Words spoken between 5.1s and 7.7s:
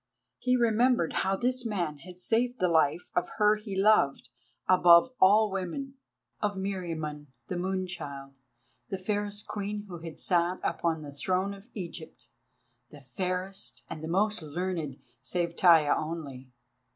all women—of Meriamun, the